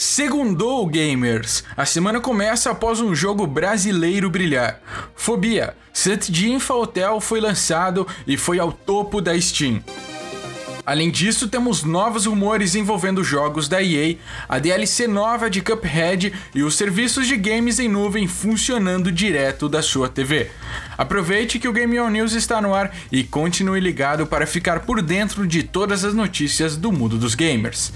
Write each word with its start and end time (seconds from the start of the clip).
Segundou, 0.00 0.86
gamers! 0.86 1.62
A 1.76 1.84
semana 1.84 2.22
começa 2.22 2.70
após 2.70 3.02
um 3.02 3.14
jogo 3.14 3.46
brasileiro 3.46 4.30
brilhar. 4.30 4.80
Fobia, 5.14 5.76
St. 5.92 6.32
Jinfa 6.32 6.72
Hotel 6.72 7.20
foi 7.20 7.38
lançado 7.38 8.06
e 8.26 8.38
foi 8.38 8.58
ao 8.58 8.72
topo 8.72 9.20
da 9.20 9.38
Steam. 9.38 9.84
Além 10.86 11.10
disso, 11.10 11.48
temos 11.48 11.84
novos 11.84 12.24
rumores 12.24 12.74
envolvendo 12.74 13.22
jogos 13.22 13.68
da 13.68 13.82
EA, 13.82 14.16
a 14.48 14.58
DLC 14.58 15.06
nova 15.06 15.50
de 15.50 15.60
Cuphead 15.60 16.32
e 16.54 16.62
os 16.62 16.76
serviços 16.76 17.26
de 17.26 17.36
games 17.36 17.78
em 17.78 17.86
nuvem 17.86 18.26
funcionando 18.26 19.12
direto 19.12 19.68
da 19.68 19.82
sua 19.82 20.08
TV. 20.08 20.50
Aproveite 20.96 21.58
que 21.58 21.68
o 21.68 21.74
Game 21.74 22.00
On 22.00 22.08
News 22.08 22.32
está 22.32 22.62
no 22.62 22.74
ar 22.74 22.90
e 23.12 23.22
continue 23.22 23.80
ligado 23.80 24.26
para 24.26 24.46
ficar 24.46 24.80
por 24.80 25.02
dentro 25.02 25.46
de 25.46 25.62
todas 25.62 26.06
as 26.06 26.14
notícias 26.14 26.74
do 26.74 26.90
mundo 26.90 27.18
dos 27.18 27.34
gamers. 27.34 27.92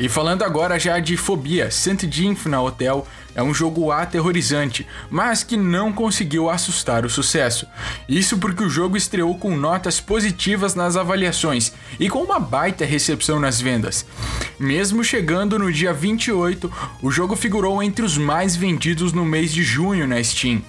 E 0.00 0.08
falando 0.08 0.44
agora 0.44 0.78
já 0.78 0.98
de 0.98 1.14
Fobia, 1.14 1.70
St. 1.70 2.08
Jinfna 2.10 2.58
Hotel 2.58 3.06
é 3.34 3.42
um 3.42 3.52
jogo 3.52 3.92
aterrorizante, 3.92 4.86
mas 5.10 5.44
que 5.44 5.58
não 5.58 5.92
conseguiu 5.92 6.48
assustar 6.48 7.04
o 7.04 7.10
sucesso. 7.10 7.66
Isso 8.08 8.38
porque 8.38 8.64
o 8.64 8.70
jogo 8.70 8.96
estreou 8.96 9.36
com 9.36 9.54
notas 9.54 10.00
positivas 10.00 10.74
nas 10.74 10.96
avaliações 10.96 11.74
e 11.98 12.08
com 12.08 12.22
uma 12.22 12.40
baita 12.40 12.82
recepção 12.86 13.38
nas 13.38 13.60
vendas. 13.60 14.06
Mesmo 14.58 15.04
chegando 15.04 15.58
no 15.58 15.70
dia 15.70 15.92
28, 15.92 16.72
o 17.02 17.10
jogo 17.10 17.36
figurou 17.36 17.82
entre 17.82 18.02
os 18.02 18.16
mais 18.16 18.56
vendidos 18.56 19.12
no 19.12 19.26
mês 19.26 19.52
de 19.52 19.62
junho 19.62 20.08
na 20.08 20.24
Steam. 20.24 20.62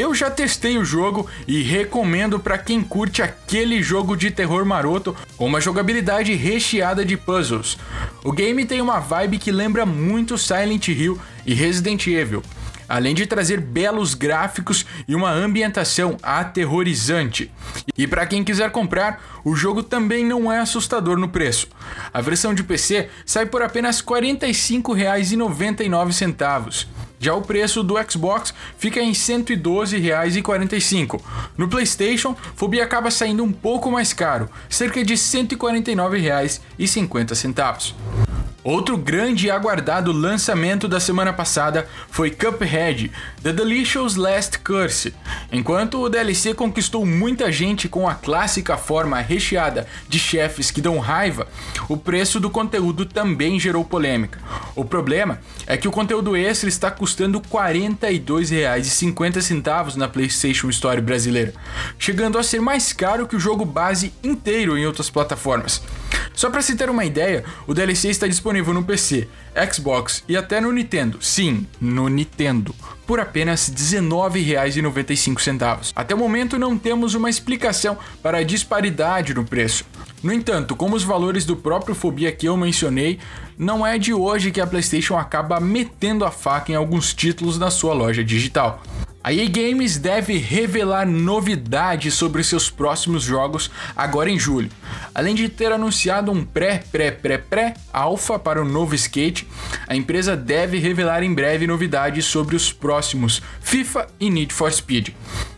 Eu 0.00 0.14
já 0.14 0.30
testei 0.30 0.78
o 0.78 0.84
jogo 0.84 1.28
e 1.46 1.62
recomendo 1.62 2.40
para 2.40 2.56
quem 2.56 2.82
curte 2.82 3.20
aquele 3.20 3.82
jogo 3.82 4.16
de 4.16 4.30
terror 4.30 4.64
maroto 4.64 5.14
com 5.36 5.44
uma 5.44 5.60
jogabilidade 5.60 6.32
recheada 6.32 7.04
de 7.04 7.18
puzzles. 7.18 7.76
O 8.24 8.32
game 8.32 8.64
tem 8.64 8.80
uma 8.80 8.98
vibe 8.98 9.36
que 9.36 9.52
lembra 9.52 9.84
muito 9.84 10.38
Silent 10.38 10.88
Hill 10.88 11.20
e 11.44 11.52
Resident 11.52 12.06
Evil, 12.06 12.42
além 12.88 13.14
de 13.14 13.26
trazer 13.26 13.60
belos 13.60 14.14
gráficos 14.14 14.86
e 15.06 15.14
uma 15.14 15.30
ambientação 15.30 16.16
aterrorizante. 16.22 17.52
E 17.94 18.06
para 18.06 18.24
quem 18.24 18.42
quiser 18.42 18.72
comprar, 18.72 19.22
o 19.44 19.54
jogo 19.54 19.82
também 19.82 20.24
não 20.24 20.50
é 20.50 20.60
assustador 20.60 21.18
no 21.18 21.28
preço. 21.28 21.68
A 22.10 22.22
versão 22.22 22.54
de 22.54 22.64
PC 22.64 23.10
sai 23.26 23.44
por 23.44 23.60
apenas 23.60 24.00
R$ 24.00 24.06
45,99. 24.06 26.86
Já 27.22 27.34
o 27.34 27.42
preço 27.42 27.82
do 27.82 27.96
Xbox 28.10 28.54
fica 28.78 28.98
em 28.98 29.08
R$ 29.08 29.12
112,45. 29.12 31.20
No 31.54 31.68
PlayStation, 31.68 32.34
Fobia 32.56 32.82
acaba 32.82 33.10
saindo 33.10 33.44
um 33.44 33.52
pouco 33.52 33.90
mais 33.90 34.14
caro, 34.14 34.48
cerca 34.70 35.04
de 35.04 35.12
R$ 35.12 35.20
149,50. 35.20 37.92
Outro 38.62 38.98
grande 38.98 39.46
e 39.46 39.50
aguardado 39.50 40.12
lançamento 40.12 40.86
da 40.86 41.00
semana 41.00 41.32
passada 41.32 41.88
foi 42.10 42.30
Cuphead, 42.30 43.10
The 43.42 43.54
Delicious 43.54 44.16
Last 44.16 44.58
Curse. 44.58 45.14
Enquanto 45.50 45.98
o 45.98 46.10
DLC 46.10 46.52
conquistou 46.52 47.06
muita 47.06 47.50
gente 47.50 47.88
com 47.88 48.06
a 48.06 48.14
clássica 48.14 48.76
forma 48.76 49.18
recheada 49.18 49.86
de 50.06 50.18
chefes 50.18 50.70
que 50.70 50.82
dão 50.82 50.98
raiva, 50.98 51.48
o 51.88 51.96
preço 51.96 52.38
do 52.38 52.50
conteúdo 52.50 53.06
também 53.06 53.58
gerou 53.58 53.82
polêmica. 53.82 54.38
O 54.76 54.84
problema 54.84 55.40
é 55.66 55.78
que 55.78 55.88
o 55.88 55.92
conteúdo 55.92 56.36
extra 56.36 56.68
está 56.68 56.90
custando 56.90 57.38
R$ 57.38 57.44
42,50 57.50 59.96
na 59.96 60.06
PlayStation 60.06 60.68
Store 60.68 61.00
brasileira, 61.00 61.54
chegando 61.98 62.36
a 62.36 62.42
ser 62.42 62.60
mais 62.60 62.92
caro 62.92 63.26
que 63.26 63.36
o 63.36 63.40
jogo 63.40 63.64
base 63.64 64.12
inteiro 64.22 64.76
em 64.76 64.84
outras 64.84 65.08
plataformas. 65.08 65.80
Só 66.40 66.48
para 66.48 66.62
se 66.62 66.74
ter 66.74 66.88
uma 66.88 67.04
ideia, 67.04 67.44
o 67.66 67.74
DLC 67.74 68.08
está 68.08 68.26
disponível 68.26 68.72
no 68.72 68.82
PC, 68.82 69.28
Xbox 69.70 70.24
e 70.26 70.38
até 70.38 70.58
no 70.58 70.72
Nintendo. 70.72 71.18
Sim, 71.20 71.66
no 71.78 72.08
Nintendo, 72.08 72.74
por 73.06 73.20
apenas 73.20 73.68
R$ 73.68 73.74
19,95. 73.74 75.92
Até 75.94 76.14
o 76.14 76.18
momento 76.18 76.58
não 76.58 76.78
temos 76.78 77.14
uma 77.14 77.28
explicação 77.28 77.98
para 78.22 78.38
a 78.38 78.42
disparidade 78.42 79.34
no 79.34 79.44
preço. 79.44 79.84
No 80.22 80.32
entanto, 80.32 80.74
como 80.74 80.96
os 80.96 81.02
valores 81.02 81.44
do 81.44 81.56
próprio 81.56 81.94
Fobia 81.94 82.32
que 82.32 82.48
eu 82.48 82.56
mencionei, 82.56 83.18
não 83.58 83.86
é 83.86 83.98
de 83.98 84.14
hoje 84.14 84.50
que 84.50 84.62
a 84.62 84.66
PlayStation 84.66 85.18
acaba 85.18 85.60
metendo 85.60 86.24
a 86.24 86.30
faca 86.30 86.72
em 86.72 86.74
alguns 86.74 87.12
títulos 87.12 87.58
na 87.58 87.70
sua 87.70 87.92
loja 87.92 88.24
digital. 88.24 88.82
A 89.22 89.34
EA 89.34 89.46
Games 89.50 89.98
deve 89.98 90.38
revelar 90.38 91.06
novidades 91.06 92.14
sobre 92.14 92.42
seus 92.42 92.70
próximos 92.70 93.22
jogos 93.22 93.70
agora 93.94 94.30
em 94.30 94.38
julho. 94.38 94.70
Além 95.14 95.34
de 95.34 95.46
ter 95.46 95.70
anunciado 95.72 96.32
um 96.32 96.42
pré-pré-pré-pré-alpha 96.42 98.38
para 98.38 98.62
o 98.62 98.64
novo 98.64 98.94
skate, 98.94 99.46
a 99.86 99.94
empresa 99.94 100.34
deve 100.34 100.78
revelar 100.78 101.22
em 101.22 101.34
breve 101.34 101.66
novidades 101.66 102.24
sobre 102.24 102.56
os 102.56 102.72
próximos 102.72 103.42
FIFA 103.60 104.06
e 104.18 104.30
Need 104.30 104.54
for 104.54 104.72
Speed. 104.72 105.10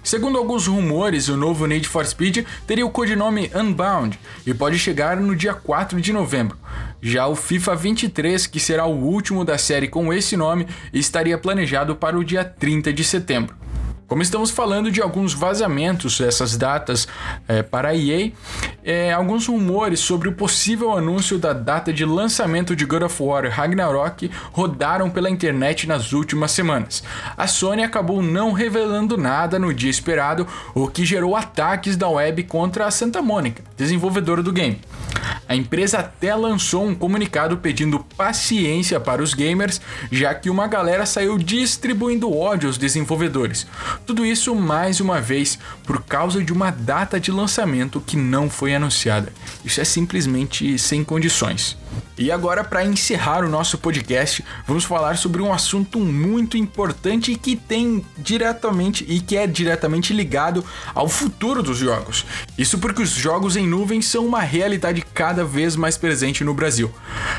Segundo 0.02 0.36
alguns 0.36 0.66
rumores, 0.66 1.28
o 1.28 1.36
novo 1.36 1.64
Need 1.64 1.86
for 1.86 2.04
Speed 2.04 2.44
teria 2.66 2.84
o 2.84 2.90
codinome 2.90 3.50
Unbound 3.54 4.18
e 4.44 4.52
pode 4.52 4.76
chegar 4.78 5.16
no 5.16 5.36
dia 5.36 5.54
4 5.54 6.00
de 6.00 6.12
novembro. 6.12 6.58
Já 7.00 7.28
o 7.28 7.36
FIFA 7.36 7.76
23, 7.76 8.46
que 8.48 8.58
será 8.58 8.84
o 8.84 8.96
último 8.96 9.44
da 9.44 9.56
série 9.56 9.86
com 9.86 10.12
esse 10.12 10.36
nome, 10.36 10.66
estaria 10.92 11.38
planejado 11.38 11.94
para 11.94 12.18
o 12.18 12.24
dia 12.24 12.44
30 12.44 12.92
de 12.92 13.04
setembro. 13.04 13.61
Como 14.12 14.20
estamos 14.20 14.50
falando 14.50 14.90
de 14.90 15.00
alguns 15.00 15.32
vazamentos 15.32 16.18
dessas 16.18 16.54
datas 16.54 17.08
é, 17.48 17.62
para 17.62 17.88
a 17.88 17.96
EA, 17.96 18.30
é, 18.84 19.10
alguns 19.10 19.46
rumores 19.46 20.00
sobre 20.00 20.28
o 20.28 20.34
possível 20.34 20.94
anúncio 20.94 21.38
da 21.38 21.54
data 21.54 21.90
de 21.90 22.04
lançamento 22.04 22.76
de 22.76 22.84
God 22.84 23.04
of 23.04 23.22
War 23.22 23.48
Ragnarok 23.48 24.30
rodaram 24.52 25.08
pela 25.08 25.30
internet 25.30 25.86
nas 25.86 26.12
últimas 26.12 26.50
semanas. 26.50 27.02
A 27.38 27.46
Sony 27.46 27.82
acabou 27.82 28.22
não 28.22 28.52
revelando 28.52 29.16
nada 29.16 29.58
no 29.58 29.72
dia 29.72 29.90
esperado, 29.90 30.46
o 30.74 30.88
que 30.88 31.06
gerou 31.06 31.34
ataques 31.34 31.96
da 31.96 32.10
web 32.10 32.42
contra 32.42 32.84
a 32.84 32.90
Santa 32.90 33.22
Mônica, 33.22 33.64
desenvolvedora 33.78 34.42
do 34.42 34.52
game. 34.52 34.78
A 35.48 35.54
empresa 35.54 35.98
até 35.98 36.34
lançou 36.34 36.86
um 36.86 36.94
comunicado 36.94 37.56
pedindo 37.56 38.00
paciência 38.16 38.98
para 39.00 39.22
os 39.22 39.34
gamers, 39.34 39.80
já 40.10 40.34
que 40.34 40.48
uma 40.48 40.66
galera 40.66 41.04
saiu 41.04 41.36
distribuindo 41.38 42.34
ódio 42.34 42.68
aos 42.68 42.78
desenvolvedores. 42.78 43.66
Tudo 44.06 44.24
isso 44.24 44.54
mais 44.54 45.00
uma 45.00 45.20
vez 45.20 45.58
por 45.84 46.02
causa 46.02 46.42
de 46.42 46.52
uma 46.52 46.70
data 46.70 47.18
de 47.18 47.30
lançamento 47.30 48.00
que 48.00 48.16
não 48.16 48.48
foi 48.48 48.74
anunciada. 48.74 49.32
Isso 49.64 49.80
é 49.80 49.84
simplesmente 49.84 50.78
sem 50.78 51.04
condições. 51.04 51.76
E 52.16 52.30
agora, 52.30 52.62
para 52.62 52.84
encerrar 52.84 53.44
o 53.44 53.48
nosso 53.48 53.78
podcast, 53.78 54.44
vamos 54.66 54.84
falar 54.84 55.16
sobre 55.16 55.40
um 55.42 55.52
assunto 55.52 55.98
muito 55.98 56.56
importante 56.56 57.34
que 57.34 57.56
tem 57.56 58.04
diretamente 58.18 59.04
e 59.08 59.18
que 59.18 59.36
é 59.36 59.46
diretamente 59.46 60.12
ligado 60.12 60.64
ao 60.94 61.08
futuro 61.08 61.62
dos 61.62 61.78
jogos. 61.78 62.24
Isso 62.56 62.78
porque 62.78 63.02
os 63.02 63.10
jogos 63.10 63.56
em 63.56 63.66
nuvem 63.66 64.02
são 64.02 64.26
uma 64.26 64.40
realidade 64.40 65.02
cada 65.32 65.44
vez 65.46 65.76
mais 65.76 65.96
presente 65.96 66.44
no 66.44 66.52
Brasil. 66.52 66.92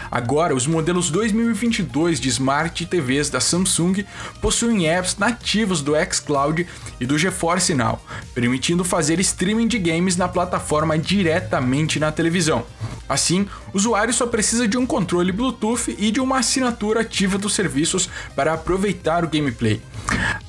Agora, 0.09 0.55
os 0.55 0.65
modelos 0.65 1.11
2022 1.11 2.19
de 2.19 2.27
Smart 2.27 2.83
TVs 2.87 3.29
da 3.29 3.39
Samsung 3.39 4.03
possuem 4.41 4.87
apps 4.87 5.15
nativos 5.15 5.79
do 5.83 5.93
xCloud 6.11 6.65
e 6.99 7.05
do 7.05 7.19
GeForce 7.19 7.75
Now, 7.75 8.01
permitindo 8.33 8.83
fazer 8.83 9.19
streaming 9.19 9.67
de 9.67 9.77
games 9.77 10.17
na 10.17 10.27
plataforma 10.27 10.97
diretamente 10.97 11.99
na 11.99 12.11
televisão. 12.11 12.65
Assim, 13.07 13.47
o 13.71 13.77
usuário 13.77 14.11
só 14.11 14.25
precisa 14.25 14.67
de 14.67 14.75
um 14.75 14.87
controle 14.87 15.31
Bluetooth 15.31 15.95
e 15.99 16.09
de 16.09 16.19
uma 16.19 16.39
assinatura 16.39 17.01
ativa 17.01 17.37
dos 17.37 17.53
serviços 17.53 18.09
para 18.35 18.53
aproveitar 18.53 19.23
o 19.23 19.29
gameplay. 19.29 19.79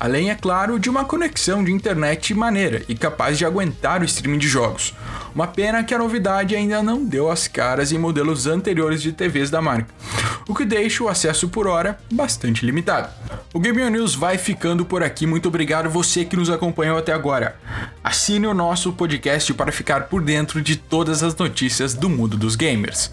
Além, 0.05 0.29
é 0.29 0.35
claro, 0.35 0.79
de 0.79 0.91
uma 0.91 1.07
conexão 1.07 1.65
de 1.65 1.73
internet 1.73 2.35
maneira 2.35 2.83
e 2.87 2.95
capaz 2.95 3.39
de 3.39 3.47
aguentar 3.47 4.03
o 4.03 4.05
streaming 4.05 4.37
de 4.37 4.47
jogos. 4.47 4.93
Uma 5.35 5.47
pena 5.47 5.83
que 5.83 5.95
a 5.95 5.99
novidade 5.99 6.55
ainda 6.55 6.83
não 6.83 7.03
deu 7.03 7.31
as 7.31 7.49
caras 7.49 7.91
em 7.91 7.97
modelos 7.97 8.47
anteriores 8.47 9.01
de 9.01 9.15
TVs 9.15 9.49
da 9.49 9.63
marca, 9.63 9.89
o 10.47 10.55
que 10.55 10.67
deixa 10.67 11.03
o 11.03 11.09
acesso 11.09 11.49
por 11.49 11.67
hora 11.67 11.99
bastante 12.13 12.67
limitado. 12.67 13.09
O 13.55 13.59
Game 13.59 13.83
News 13.89 14.15
vai 14.15 14.37
ficando 14.37 14.85
por 14.85 15.03
aqui. 15.03 15.27
Muito 15.27 15.49
obrigado 15.49 15.89
você 15.89 16.23
que 16.23 16.37
nos 16.37 16.51
acompanhou 16.51 16.99
até 16.99 17.15
agora. 17.15 17.57
Assine 18.05 18.47
o 18.47 18.53
nosso 18.53 18.93
podcast 18.93 19.55
para 19.55 19.73
ficar 19.73 20.09
por 20.09 20.21
dentro 20.21 20.61
de 20.61 20.77
todas 20.77 21.23
as 21.23 21.35
notícias 21.35 21.95
do 21.95 22.11
mundo 22.11 22.37
dos 22.37 22.57
gamers. 22.57 23.11